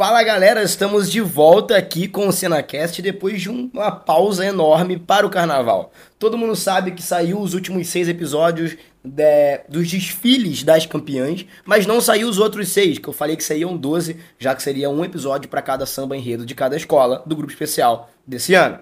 [0.00, 5.26] Fala galera, estamos de volta aqui com o Cenacast depois de uma pausa enorme para
[5.26, 5.92] o carnaval.
[6.18, 11.84] Todo mundo sabe que saiu os últimos seis episódios de, dos desfiles das campeãs, mas
[11.84, 15.04] não saiu os outros seis, que eu falei que seriam 12, já que seria um
[15.04, 18.78] episódio para cada samba enredo de cada escola do grupo especial desse ano.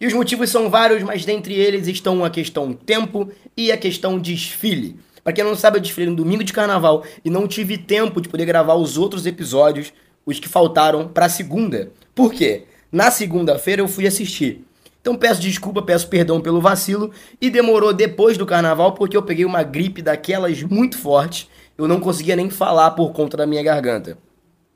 [0.00, 4.16] E os motivos são vários, mas dentre eles estão a questão tempo e a questão
[4.16, 5.00] desfile.
[5.24, 8.28] Para quem não sabe, eu desfilei no domingo de carnaval e não tive tempo de
[8.28, 9.92] poder gravar os outros episódios
[10.24, 11.90] os que faltaram para segunda.
[12.14, 12.64] Por quê?
[12.90, 14.64] Na segunda-feira eu fui assistir.
[15.00, 19.44] Então peço desculpa, peço perdão pelo vacilo e demorou depois do carnaval porque eu peguei
[19.44, 21.48] uma gripe daquelas muito forte.
[21.76, 24.16] Eu não conseguia nem falar por conta da minha garganta.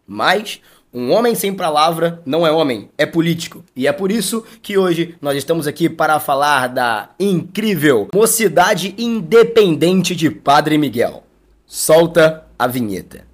[0.07, 0.61] Mas
[0.93, 3.63] um homem sem palavra não é homem, é político.
[3.77, 10.17] E é por isso que hoje nós estamos aqui para falar da incrível Mocidade Independente
[10.17, 11.23] de Padre Miguel.
[11.67, 13.27] Solta a vinheta.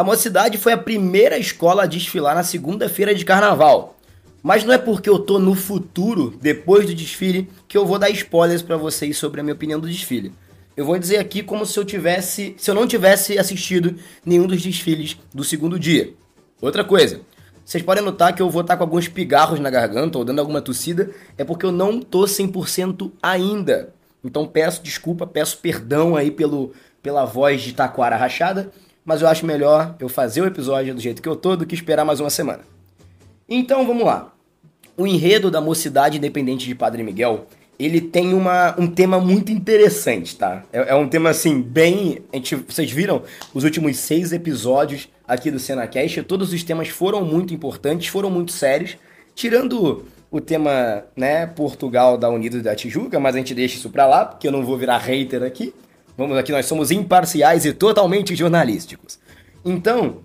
[0.00, 3.98] A Mocidade foi a primeira escola a desfilar na segunda-feira de carnaval.
[4.42, 8.08] Mas não é porque eu tô no futuro, depois do desfile, que eu vou dar
[8.08, 10.32] spoilers para vocês sobre a minha opinião do desfile.
[10.74, 14.62] Eu vou dizer aqui como se eu tivesse, se eu não tivesse assistido nenhum dos
[14.62, 16.14] desfiles do segundo dia.
[16.62, 17.20] Outra coisa,
[17.62, 20.62] vocês podem notar que eu vou estar com alguns pigarros na garganta ou dando alguma
[20.62, 23.92] tossida, é porque eu não tô 100% ainda.
[24.24, 28.72] Então peço desculpa, peço perdão aí pelo, pela voz de taquara rachada
[29.10, 31.74] mas eu acho melhor eu fazer o episódio do jeito que eu tô do que
[31.74, 32.60] esperar mais uma semana.
[33.48, 34.32] Então vamos lá.
[34.96, 40.36] O enredo da Mocidade Independente de Padre Miguel, ele tem uma, um tema muito interessante,
[40.36, 40.62] tá?
[40.72, 42.20] É, é um tema assim, bem.
[42.32, 47.24] A gente, vocês viram os últimos seis episódios aqui do Cenacast, todos os temas foram
[47.24, 48.96] muito importantes, foram muito sérios,
[49.34, 54.06] tirando o tema, né, Portugal da Unidos da Tijuca, mas a gente deixa isso pra
[54.06, 55.74] lá, porque eu não vou virar hater aqui.
[56.20, 59.18] Vamos aqui, nós somos imparciais e totalmente jornalísticos.
[59.64, 60.18] Então,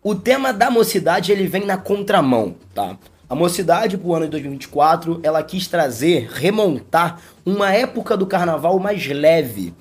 [0.00, 2.96] o tema da mocidade ele vem na contramão, tá?
[3.28, 9.04] A mocidade pro ano de 2024, ela quis trazer, remontar uma época do carnaval mais
[9.04, 9.74] leve.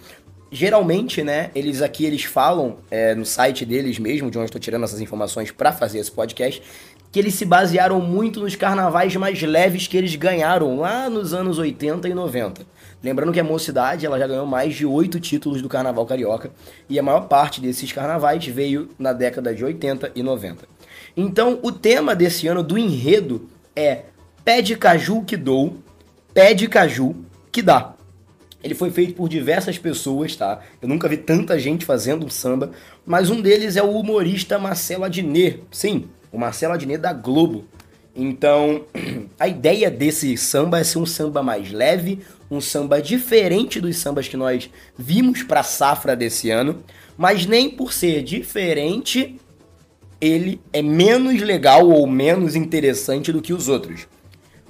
[0.52, 4.86] Geralmente, né, eles aqui eles falam é, no site deles mesmo, de onde estou tirando
[4.86, 6.64] essas informações para fazer esse podcast,
[7.12, 11.60] que eles se basearam muito nos carnavais mais leves que eles ganharam lá nos anos
[11.60, 12.66] 80 e 90.
[13.04, 16.52] Lembrando que a Mocidade ela já ganhou mais de oito títulos do Carnaval Carioca
[16.88, 20.68] e a maior parte desses carnavais veio na década de 80 e 90.
[21.18, 24.04] Então, o tema desse ano do enredo é
[24.46, 25.78] Pé de Caju que dou,
[26.34, 27.16] Pé de Caju
[27.52, 27.96] que dá.
[28.64, 30.60] Ele foi feito por diversas pessoas, tá?
[30.80, 32.72] Eu nunca vi tanta gente fazendo um samba,
[33.04, 35.64] mas um deles é o humorista Marcelo Adnet.
[35.72, 37.66] Sim, o Marcelo Adnet da Globo.
[38.16, 38.86] Então,
[39.40, 44.28] a ideia desse samba é ser um samba mais leve, um samba diferente dos sambas
[44.28, 46.84] que nós vimos para a safra desse ano,
[47.18, 49.40] mas nem por ser diferente
[50.20, 54.08] ele é menos legal ou menos interessante do que os outros.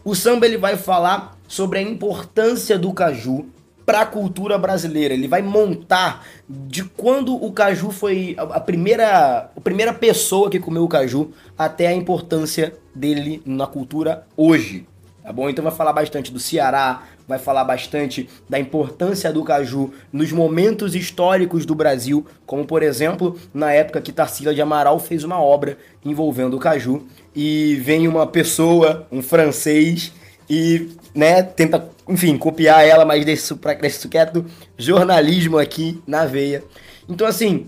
[0.03, 3.46] O samba ele vai falar sobre a importância do caju
[3.85, 5.13] para a cultura brasileira.
[5.13, 10.83] Ele vai montar de quando o caju foi a primeira, a primeira pessoa que comeu
[10.83, 14.85] o caju até a importância dele na cultura hoje.
[15.23, 15.47] Tá bom?
[15.49, 20.95] Então vai falar bastante do Ceará, vai falar bastante da importância do caju nos momentos
[20.95, 25.77] históricos do Brasil, como por exemplo, na época que Tarsila de Amaral fez uma obra
[26.03, 27.05] envolvendo o caju
[27.35, 30.11] e vem uma pessoa, um francês,
[30.49, 34.45] e né, tenta, enfim, copiar ela, mas desse, desse quieto
[34.77, 36.61] jornalismo aqui na veia.
[37.07, 37.67] Então, assim,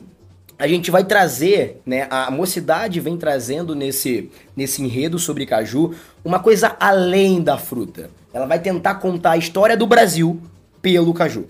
[0.60, 5.94] a gente vai trazer, né, a mocidade vem trazendo nesse, nesse enredo sobre caju
[6.26, 8.10] uma coisa além da fruta.
[8.34, 10.42] Ela vai tentar contar a história do Brasil
[10.82, 11.46] pelo caju.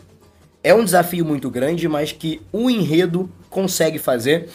[0.64, 4.50] É um desafio muito grande, mas que o enredo consegue fazer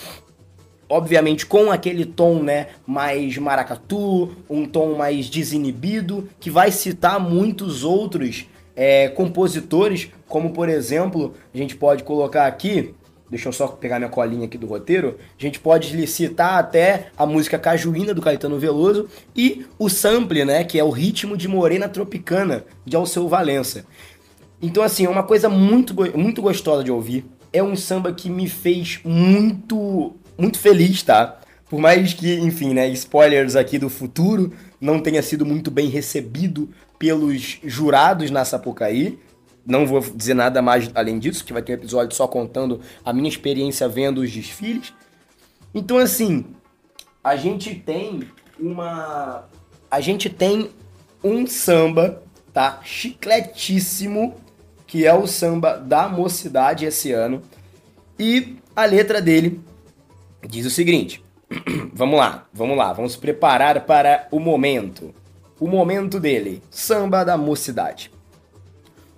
[0.88, 7.84] obviamente com aquele tom, né, mais maracatu, um tom mais desinibido, que vai citar muitos
[7.84, 12.94] outros é, compositores, como por exemplo, a gente pode colocar aqui,
[13.30, 17.26] deixa eu só pegar minha colinha aqui do roteiro, a gente pode citar até a
[17.26, 21.88] música Cajuína do Caetano Veloso e o sample, né, que é o ritmo de Morena
[21.88, 23.84] Tropicana de Alceu Valença.
[24.62, 27.24] Então assim, é uma coisa muito, muito gostosa de ouvir.
[27.52, 31.40] É um samba que me fez muito muito feliz, tá?
[31.68, 36.70] Por mais que, enfim, né, spoilers aqui do futuro, não tenha sido muito bem recebido
[36.98, 39.18] pelos jurados na Sapucaí.
[39.66, 43.12] Não vou dizer nada mais além disso, que vai ter um episódio só contando a
[43.12, 44.94] minha experiência vendo os desfiles.
[45.74, 46.46] Então, assim,
[47.22, 48.22] a gente tem
[48.58, 49.44] uma.
[49.90, 50.70] A gente tem
[51.22, 52.80] um samba, tá?
[52.82, 54.36] Chicletíssimo,
[54.86, 57.42] que é o samba da mocidade esse ano.
[58.18, 59.60] E a letra dele
[60.46, 61.24] diz o seguinte:
[61.92, 65.14] vamos lá, vamos lá, vamos preparar para o momento.
[65.58, 68.10] O momento dele, samba da mocidade.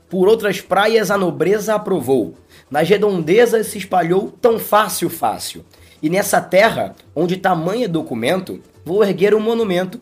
[0.09, 2.35] Por outras praias a nobreza aprovou,
[2.71, 5.65] nas redondezas se espalhou tão fácil, fácil.
[6.03, 10.01] E nessa terra, onde tamanho é documento, vou erguer um monumento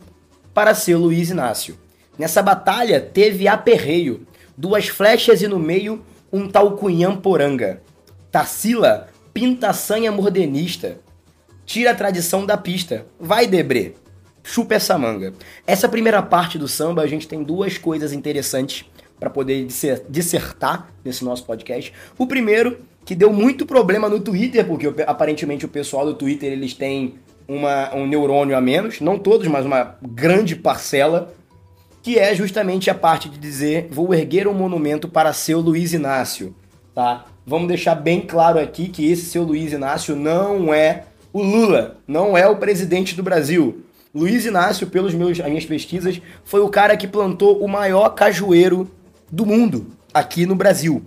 [0.53, 1.77] para seu Luiz Inácio.
[2.17, 4.25] Nessa batalha teve aperreio,
[4.57, 6.01] duas flechas e no meio
[6.31, 7.81] um tal Cunhã Poranga.
[8.31, 10.99] Tarsila pinta a sanha mordenista,
[11.69, 13.05] tira a tradição da pista.
[13.19, 13.91] Vai, Debré,
[14.41, 15.35] chupa essa manga.
[15.67, 18.85] Essa primeira parte do samba, a gente tem duas coisas interessantes
[19.19, 19.67] para poder
[20.09, 21.93] dissertar nesse nosso podcast.
[22.17, 26.73] O primeiro, que deu muito problema no Twitter, porque aparentemente o pessoal do Twitter eles
[26.73, 31.31] têm uma, um neurônio a menos, não todos, mas uma grande parcela,
[32.01, 36.55] que é justamente a parte de dizer: vou erguer um monumento para seu Luiz Inácio,
[36.95, 37.25] tá?
[37.45, 42.37] Vamos deixar bem claro aqui que esse seu Luiz Inácio não é o Lula não
[42.37, 43.83] é o presidente do Brasil.
[44.13, 48.89] Luiz Inácio, pelos meus as minhas pesquisas, foi o cara que plantou o maior cajueiro
[49.31, 51.03] do mundo aqui no Brasil.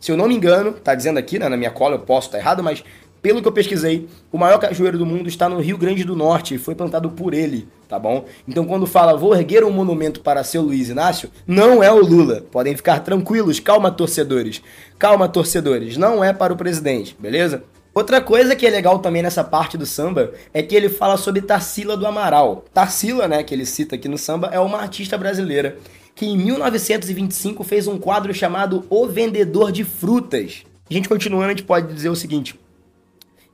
[0.00, 2.38] Se eu não me engano, tá dizendo aqui né, na minha cola, eu posso estar
[2.38, 2.82] errado, mas
[3.20, 6.54] pelo que eu pesquisei, o maior cajueiro do mundo está no Rio Grande do Norte
[6.54, 8.24] e foi plantado por ele, tá bom?
[8.46, 12.42] Então quando fala vou erguer um monumento para seu Luiz Inácio, não é o Lula.
[12.50, 14.62] Podem ficar tranquilos, calma torcedores.
[14.98, 17.64] Calma torcedores, não é para o presidente, beleza?
[17.96, 21.40] Outra coisa que é legal também nessa parte do samba é que ele fala sobre
[21.40, 22.62] Tarsila do Amaral.
[22.74, 25.78] Tarsila, né, que ele cita aqui no samba, é uma artista brasileira
[26.14, 30.64] que em 1925 fez um quadro chamado O Vendedor de Frutas.
[30.90, 32.60] A gente continuando, a gente pode dizer o seguinte,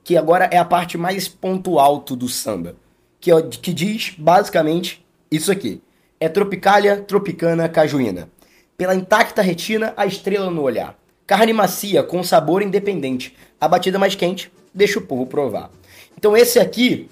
[0.03, 2.75] que agora é a parte mais ponto alto do samba,
[3.21, 5.81] que, é, que diz basicamente isso aqui.
[6.19, 8.27] É tropicália, tropicana, cajuína.
[8.75, 11.01] Pela intacta retina, a estrela no olhar.
[11.25, 13.35] Carne macia com sabor independente.
[13.59, 15.69] A batida mais quente deixa o povo provar.
[16.17, 17.09] Então esse aqui,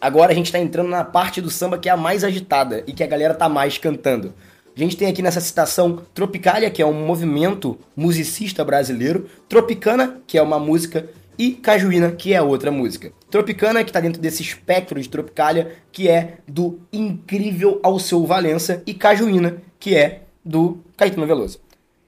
[0.00, 2.92] agora a gente está entrando na parte do samba que é a mais agitada e
[2.92, 4.34] que a galera tá mais cantando.
[4.76, 10.36] A gente tem aqui nessa citação Tropicália, que é um movimento musicista brasileiro, Tropicana, que
[10.36, 11.08] é uma música,
[11.38, 13.12] e Cajuína, que é outra música.
[13.30, 18.94] Tropicana, que está dentro desse espectro de Tropicália, que é do incrível Alceu Valença, e
[18.94, 21.60] Cajuína, que é do Caetano Veloso.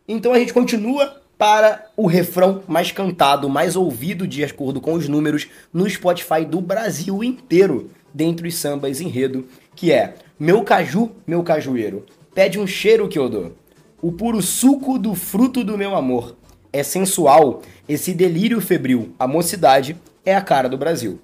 [0.09, 5.09] Então a gente continua para o refrão mais cantado, mais ouvido de acordo com os
[5.09, 11.43] números no Spotify do Brasil inteiro, dentre os sambas enredo, que é Meu caju, meu
[11.43, 12.05] cajueiro,
[12.35, 13.53] pede um cheiro que eu dou.
[14.01, 16.37] O puro suco do fruto do meu amor.
[16.73, 21.19] É sensual, esse delírio febril, a mocidade é a cara do Brasil.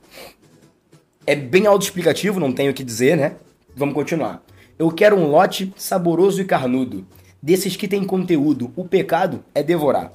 [1.27, 3.37] É bem autoexplicativo, não tenho o que dizer, né?
[3.77, 4.43] Vamos continuar.
[4.79, 7.07] Eu quero um lote saboroso e carnudo
[7.43, 10.13] desses que tem conteúdo, o pecado é devorar.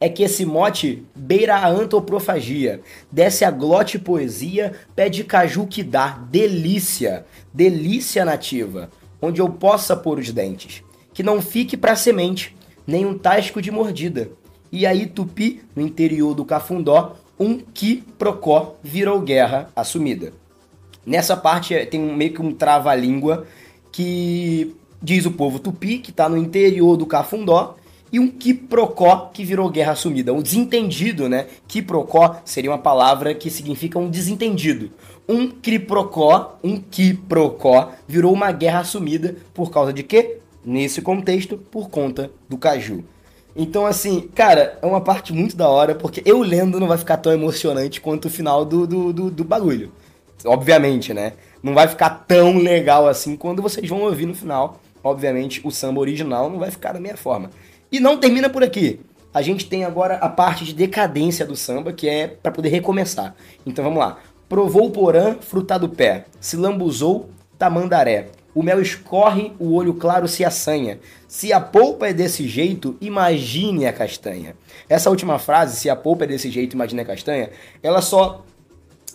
[0.00, 6.18] É que esse mote beira a antropofagia, desce a glote poesia, pede caju que dá,
[6.30, 8.88] delícia, delícia nativa,
[9.20, 13.70] onde eu possa pôr os dentes, que não fique pra semente, nem um tasco de
[13.70, 14.30] mordida.
[14.72, 20.32] E aí Tupi, no interior do Cafundó, um que procó virou guerra assumida.
[21.04, 23.46] Nessa parte é, tem meio que um trava-língua
[23.90, 27.76] que diz o povo tupi, que está no interior do Cafundó,
[28.12, 30.32] e um quiprocó que virou guerra sumida.
[30.32, 31.46] Um desentendido, né?
[31.68, 34.90] Quiprocó seria uma palavra que significa um desentendido.
[35.28, 40.38] Um quiprocó, um quiprocó, virou uma guerra sumida por causa de quê?
[40.64, 43.04] Nesse contexto, por conta do caju.
[43.54, 47.16] Então, assim, cara, é uma parte muito da hora, porque eu lendo não vai ficar
[47.16, 49.92] tão emocionante quanto o final do, do, do, do bagulho.
[50.44, 51.34] Obviamente, né?
[51.62, 56.00] Não vai ficar tão legal assim quando vocês vão ouvir no final obviamente, o samba
[56.00, 57.50] original não vai ficar da mesma forma.
[57.90, 59.00] E não termina por aqui.
[59.32, 63.34] A gente tem agora a parte de decadência do samba, que é para poder recomeçar.
[63.64, 64.18] Então vamos lá.
[64.48, 66.24] Provou o porã, frutado pé.
[66.40, 68.28] Se lambuzou, tamandaré.
[68.52, 70.98] O mel escorre, o olho claro se assanha.
[71.28, 74.56] Se a polpa é desse jeito, imagine a castanha.
[74.88, 78.44] Essa última frase, se a polpa é desse jeito, imagine a castanha, ela só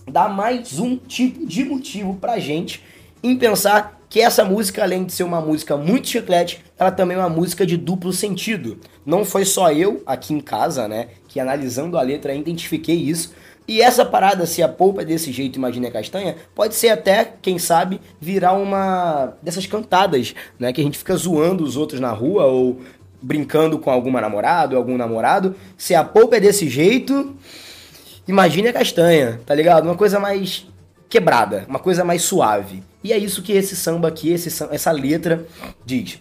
[0.10, 2.82] dá mais um tipo de motivo pra gente
[3.22, 7.20] em pensar que essa música, além de ser uma música muito chiclete, ela também é
[7.20, 8.80] uma música de duplo sentido.
[9.06, 13.34] Não foi só eu aqui em casa, né, que analisando a letra identifiquei isso.
[13.68, 17.34] E essa parada, se a polpa é desse jeito, imagina a castanha, pode ser até,
[17.42, 20.72] quem sabe, virar uma dessas cantadas, né?
[20.72, 22.80] Que a gente fica zoando os outros na rua ou
[23.20, 25.56] brincando com alguma namorada ou algum namorado.
[25.76, 27.36] Se a polpa é desse jeito,
[28.28, 29.86] imagine a castanha, tá ligado?
[29.86, 30.68] Uma coisa mais
[31.10, 32.84] quebrada, uma coisa mais suave.
[33.06, 35.46] E é isso que esse samba aqui, esse, essa letra
[35.86, 36.20] diz.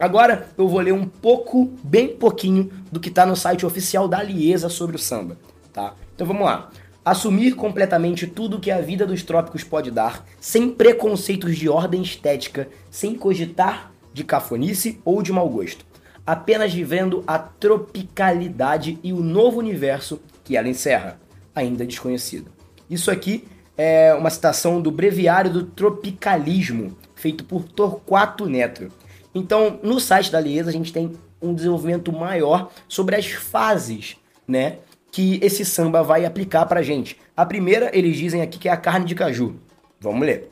[0.00, 4.22] Agora eu vou ler um pouco, bem pouquinho, do que está no site oficial da
[4.22, 5.36] Liesa sobre o samba,
[5.70, 5.92] tá?
[6.14, 6.70] Então vamos lá.
[7.04, 12.70] Assumir completamente tudo que a vida dos trópicos pode dar, sem preconceitos de ordem estética,
[12.90, 15.84] sem cogitar de cafonice ou de mau gosto.
[16.26, 21.20] Apenas vivendo a tropicalidade e o novo universo que ela encerra,
[21.54, 22.50] ainda desconhecido.
[22.88, 23.44] Isso aqui
[23.76, 28.90] é uma citação do Breviário do Tropicalismo, feito por Torquato Neto.
[29.34, 31.12] Então, no site da Liesa, a gente tem
[31.42, 34.16] um desenvolvimento maior sobre as fases,
[34.46, 34.78] né,
[35.10, 37.18] que esse samba vai aplicar pra gente.
[37.36, 39.56] A primeira, eles dizem aqui que é a carne de caju.
[40.00, 40.50] Vamos ler.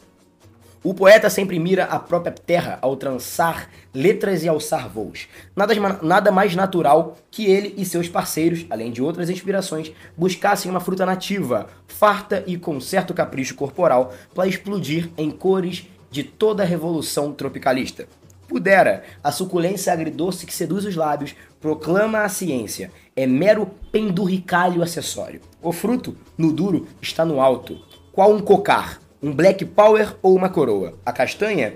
[0.85, 5.29] O poeta sempre mira a própria terra ao trançar letras e alçar voos.
[5.55, 10.81] Nada, nada mais natural que ele e seus parceiros, além de outras inspirações, buscassem uma
[10.81, 16.67] fruta nativa, farta e com certo capricho corporal, para explodir em cores de toda a
[16.67, 18.09] revolução tropicalista.
[18.49, 25.41] Pudera, a suculência agridoce que seduz os lábios, proclama a ciência, é mero pendurricalho acessório.
[25.63, 27.79] O fruto, no duro, está no alto.
[28.13, 29.02] Qual um cocar?
[29.23, 30.95] Um black power ou uma coroa?
[31.07, 31.75] A castanha?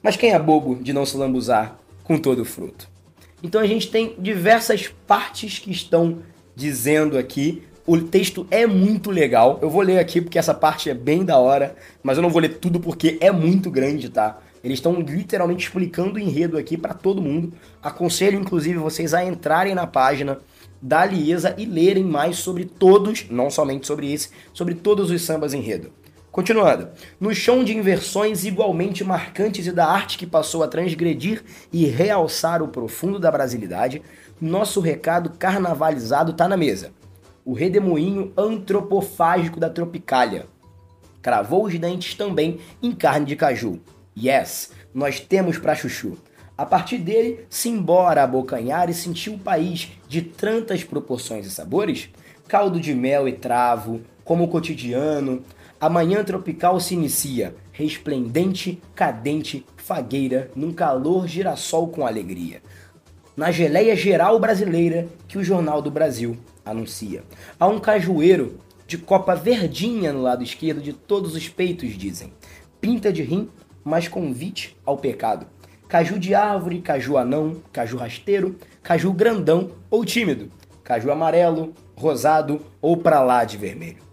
[0.00, 2.88] Mas quem é bobo de não se lambuzar com todo o fruto?
[3.42, 6.18] Então a gente tem diversas partes que estão
[6.54, 7.64] dizendo aqui.
[7.84, 9.58] O texto é muito legal.
[9.60, 12.40] Eu vou ler aqui porque essa parte é bem da hora, mas eu não vou
[12.40, 14.38] ler tudo porque é muito grande, tá?
[14.62, 17.52] Eles estão literalmente explicando o enredo aqui para todo mundo.
[17.82, 20.38] Aconselho, inclusive, vocês a entrarem na página
[20.80, 25.54] da Liesa e lerem mais sobre todos, não somente sobre esse, sobre todos os sambas
[25.54, 25.90] enredo.
[26.30, 26.90] Continuando.
[27.18, 31.42] No chão de inversões igualmente marcantes e da arte que passou a transgredir
[31.72, 34.02] e realçar o profundo da brasilidade,
[34.40, 36.92] nosso recado carnavalizado está na mesa.
[37.44, 40.46] O redemoinho antropofágico da tropicália.
[41.22, 43.80] Cravou os dentes também em carne de caju.
[44.16, 46.18] Yes, nós temos para chuchu.
[46.56, 52.10] A partir dele, se embora abocanhar e sentir o país de tantas proporções e sabores,
[52.46, 55.42] caldo de mel e travo, como o cotidiano,
[55.80, 62.60] a manhã tropical se inicia, resplendente, cadente, fagueira, num calor girassol com alegria.
[63.36, 67.22] Na geleia geral brasileira que o Jornal do Brasil anuncia.
[67.60, 68.58] Há um cajueiro
[68.88, 72.32] de copa verdinha no lado esquerdo de todos os peitos, dizem.
[72.80, 73.48] Pinta de rim
[73.84, 75.46] mas convite ao pecado.
[75.88, 80.50] Caju de árvore, caju anão, caju rasteiro, caju grandão ou tímido,
[80.82, 84.07] caju amarelo, rosado ou pra lá de vermelho.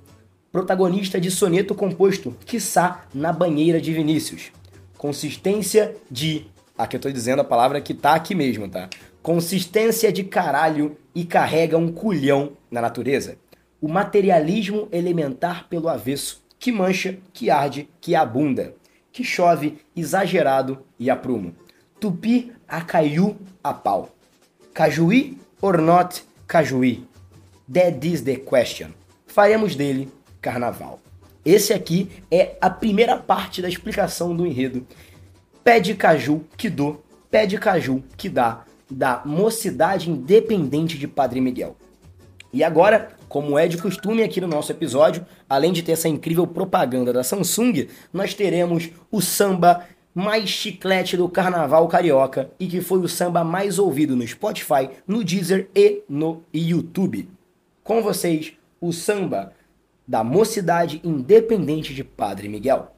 [0.55, 4.53] Protagonista de soneto composto, quiçá, na banheira de Vinícius.
[4.97, 6.45] Consistência de.
[6.77, 8.89] Aqui eu tô dizendo a palavra que tá aqui mesmo, tá?
[9.21, 13.37] Consistência de caralho e carrega um culhão na natureza.
[13.81, 18.73] O materialismo elementar pelo avesso, que mancha, que arde, que abunda
[19.11, 21.53] que chove exagerado e aprumo.
[21.99, 24.15] Tupi a caiu a pau.
[24.73, 27.03] Cajuí or not cajuí?
[27.69, 28.91] That is the question.
[29.27, 30.14] Faremos dele
[30.45, 30.99] carnaval.
[31.43, 34.85] Esse aqui é a primeira parte da explicação do enredo.
[35.63, 41.41] Pé de caju que dou, pé de caju que dá, da Mocidade Independente de Padre
[41.41, 41.75] Miguel.
[42.53, 46.45] E agora, como é de costume aqui no nosso episódio, além de ter essa incrível
[46.45, 49.83] propaganda da Samsung, nós teremos o samba
[50.13, 55.23] mais chiclete do carnaval carioca e que foi o samba mais ouvido no Spotify, no
[55.23, 57.27] Deezer e no YouTube.
[57.83, 59.51] Com vocês, o samba
[60.07, 62.91] da Mocidade Independente de Padre Miguel.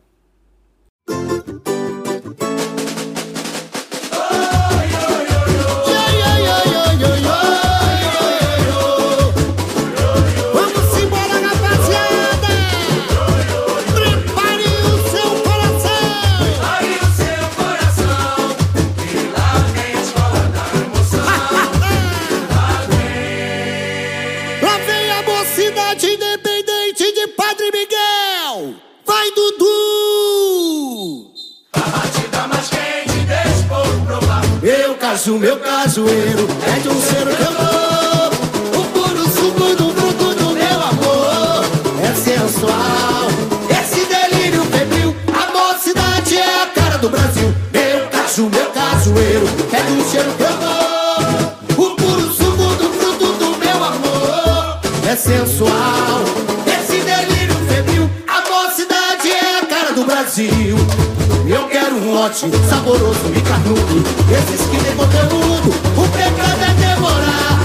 [35.29, 38.81] O meu cajueiro é de um cheiro que eu dou.
[38.81, 41.65] O puro suco do fruto do meu amor
[42.01, 43.27] é sensual.
[43.69, 47.53] Esse delírio febril, a mocidade é a cara do Brasil.
[47.73, 51.85] Meu caju, meu cajueiro é de um cheiro que eu dou.
[51.85, 54.79] O puro suco do fruto do meu amor
[55.09, 56.26] é sensual.
[62.27, 64.03] forte, saboroso e carnudo.
[64.29, 67.59] Esses que tem conteúdo, o pecado é demorar.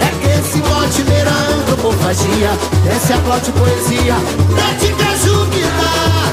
[0.00, 2.50] É que esse bote beira antropofagia,
[2.84, 4.14] desce aplaude poesia,
[4.54, 6.32] prática jubilar.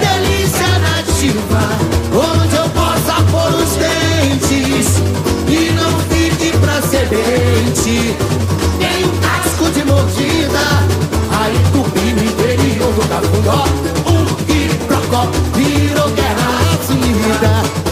[0.00, 1.62] Delícia nativa,
[2.12, 4.98] onde eu possa pôr os dentes
[5.48, 8.16] e não fique pra semente.
[8.78, 11.02] Tem um casco de mordida,
[11.40, 13.64] Aí entupir o interior do cafundó.
[14.06, 16.21] Um e procó, virou
[17.22, 17.91] vida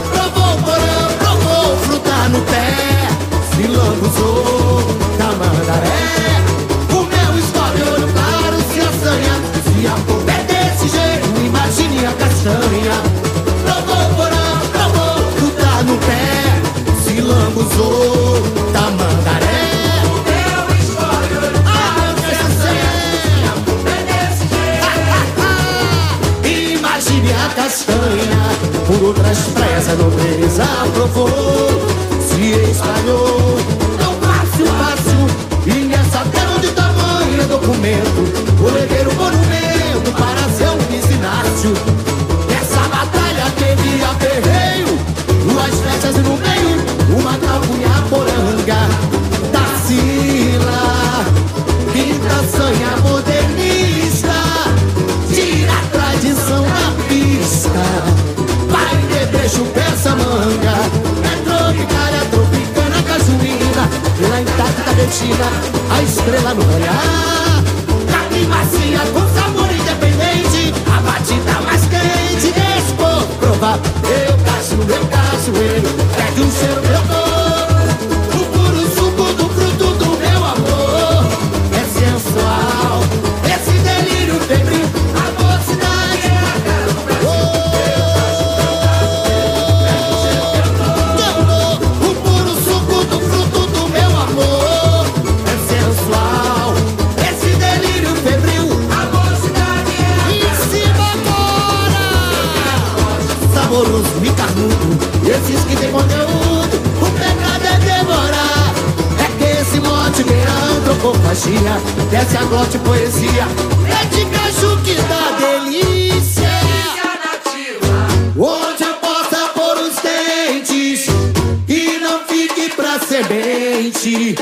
[124.01, 124.35] noite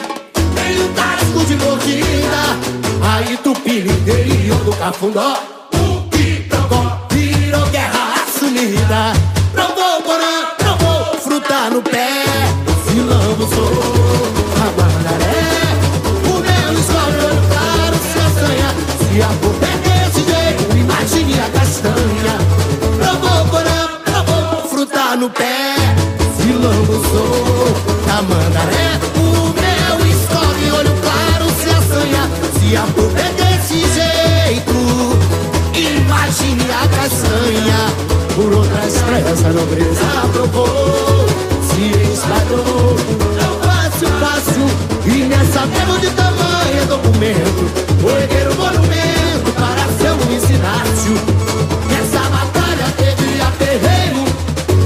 [0.55, 2.39] Tem o um de mordida
[3.03, 5.58] Aí do pilingueiro do cafundó
[39.59, 41.27] nobreza aprovou,
[41.69, 42.97] se espalhou
[43.39, 44.67] tão fácil, fácil.
[45.05, 47.63] E nessa mesma de tamanho documento,
[48.05, 51.15] o herdeiro monumento para seu Luiz Inácio.
[51.91, 54.25] Nessa batalha teve aterreiro,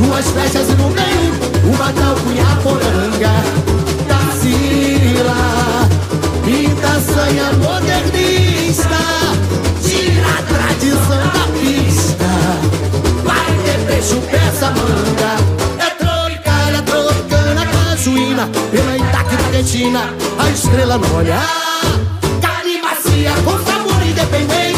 [0.01, 3.35] duas flechas no meio, uma tal Cunhaporanga,
[4.09, 5.89] Tarsila,
[6.45, 9.32] Pintaçanha modernista.
[19.83, 21.45] esquina, a estrela no olhar.
[22.41, 24.72] Carne macia com sabor independente.